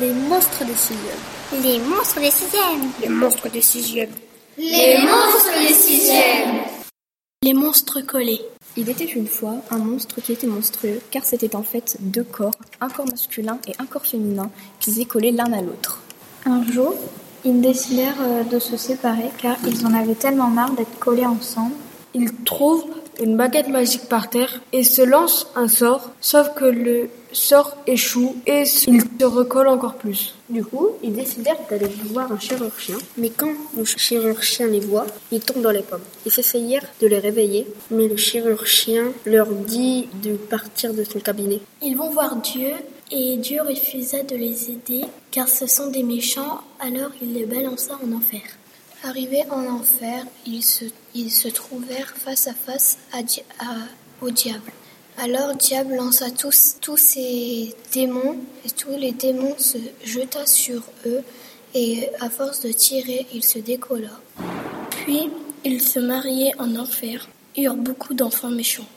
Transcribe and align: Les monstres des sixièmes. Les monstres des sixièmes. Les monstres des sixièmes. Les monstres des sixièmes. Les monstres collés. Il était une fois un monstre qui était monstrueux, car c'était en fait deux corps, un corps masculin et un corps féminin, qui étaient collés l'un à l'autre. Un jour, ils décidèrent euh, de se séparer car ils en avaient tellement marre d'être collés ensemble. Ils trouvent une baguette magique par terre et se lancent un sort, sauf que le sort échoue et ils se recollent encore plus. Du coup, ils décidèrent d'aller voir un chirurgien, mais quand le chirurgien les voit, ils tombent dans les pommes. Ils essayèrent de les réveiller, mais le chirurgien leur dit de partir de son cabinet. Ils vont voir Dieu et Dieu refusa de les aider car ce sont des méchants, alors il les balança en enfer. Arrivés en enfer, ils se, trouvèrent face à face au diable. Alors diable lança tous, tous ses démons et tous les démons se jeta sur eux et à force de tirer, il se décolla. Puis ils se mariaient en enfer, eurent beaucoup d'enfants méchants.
Les 0.00 0.12
monstres 0.12 0.64
des 0.64 0.74
sixièmes. 0.74 1.62
Les 1.62 1.78
monstres 1.78 2.18
des 2.18 2.30
sixièmes. 2.32 2.90
Les 3.00 3.08
monstres 3.08 3.48
des 3.48 3.62
sixièmes. 3.62 4.10
Les 4.58 4.98
monstres 4.98 5.68
des 5.68 5.72
sixièmes. 5.72 6.64
Les 7.44 7.54
monstres 7.54 8.00
collés. 8.00 8.40
Il 8.76 8.88
était 8.90 9.04
une 9.04 9.28
fois 9.28 9.54
un 9.70 9.78
monstre 9.78 10.20
qui 10.20 10.32
était 10.32 10.48
monstrueux, 10.48 11.00
car 11.12 11.24
c'était 11.24 11.54
en 11.54 11.62
fait 11.62 11.96
deux 12.00 12.24
corps, 12.24 12.56
un 12.80 12.88
corps 12.88 13.06
masculin 13.06 13.60
et 13.68 13.74
un 13.78 13.86
corps 13.86 14.04
féminin, 14.04 14.50
qui 14.80 14.90
étaient 14.90 15.04
collés 15.04 15.30
l'un 15.30 15.52
à 15.52 15.62
l'autre. 15.62 16.02
Un 16.44 16.66
jour, 16.66 16.96
ils 17.44 17.60
décidèrent 17.60 18.20
euh, 18.20 18.42
de 18.42 18.58
se 18.58 18.76
séparer 18.76 19.30
car 19.38 19.56
ils 19.64 19.86
en 19.86 19.94
avaient 19.94 20.16
tellement 20.16 20.48
marre 20.48 20.72
d'être 20.72 20.98
collés 20.98 21.26
ensemble. 21.26 21.74
Ils 22.14 22.34
trouvent 22.44 22.86
une 23.20 23.36
baguette 23.36 23.68
magique 23.68 24.08
par 24.08 24.30
terre 24.30 24.60
et 24.72 24.84
se 24.84 25.02
lancent 25.02 25.46
un 25.56 25.68
sort, 25.68 26.10
sauf 26.20 26.54
que 26.54 26.64
le 26.64 27.08
sort 27.32 27.76
échoue 27.86 28.36
et 28.46 28.64
ils 28.86 29.02
se 29.02 29.24
recollent 29.24 29.68
encore 29.68 29.94
plus. 29.94 30.34
Du 30.48 30.64
coup, 30.64 30.90
ils 31.02 31.12
décidèrent 31.12 31.58
d'aller 31.68 31.88
voir 32.04 32.30
un 32.30 32.38
chirurgien, 32.38 32.96
mais 33.16 33.30
quand 33.30 33.52
le 33.76 33.84
chirurgien 33.84 34.68
les 34.68 34.80
voit, 34.80 35.06
ils 35.32 35.40
tombent 35.40 35.62
dans 35.62 35.70
les 35.70 35.82
pommes. 35.82 36.00
Ils 36.26 36.38
essayèrent 36.38 36.86
de 37.00 37.06
les 37.06 37.18
réveiller, 37.18 37.66
mais 37.90 38.08
le 38.08 38.16
chirurgien 38.16 39.12
leur 39.26 39.48
dit 39.48 40.08
de 40.22 40.34
partir 40.34 40.94
de 40.94 41.04
son 41.04 41.18
cabinet. 41.20 41.60
Ils 41.82 41.96
vont 41.96 42.10
voir 42.10 42.36
Dieu 42.36 42.72
et 43.10 43.36
Dieu 43.36 43.60
refusa 43.62 44.22
de 44.22 44.36
les 44.36 44.70
aider 44.70 45.04
car 45.30 45.48
ce 45.48 45.66
sont 45.66 45.90
des 45.90 46.02
méchants, 46.02 46.60
alors 46.80 47.10
il 47.20 47.34
les 47.34 47.46
balança 47.46 47.98
en 48.04 48.12
enfer. 48.12 48.42
Arrivés 49.06 49.44
en 49.50 49.66
enfer, 49.66 50.24
ils 50.46 50.62
se, 50.62 51.48
trouvèrent 51.48 52.14
face 52.16 52.46
à 52.46 52.54
face 52.54 52.96
au 54.22 54.30
diable. 54.30 54.72
Alors 55.18 55.54
diable 55.54 55.96
lança 55.96 56.30
tous, 56.30 56.76
tous 56.80 56.96
ses 56.96 57.74
démons 57.92 58.38
et 58.64 58.70
tous 58.70 58.96
les 58.96 59.12
démons 59.12 59.56
se 59.58 59.76
jeta 60.02 60.46
sur 60.46 60.82
eux 61.04 61.22
et 61.74 62.08
à 62.20 62.30
force 62.30 62.60
de 62.60 62.72
tirer, 62.72 63.26
il 63.34 63.44
se 63.44 63.58
décolla. 63.58 64.20
Puis 64.90 65.28
ils 65.64 65.82
se 65.82 65.98
mariaient 65.98 66.54
en 66.58 66.74
enfer, 66.76 67.28
eurent 67.58 67.76
beaucoup 67.76 68.14
d'enfants 68.14 68.50
méchants. 68.50 68.88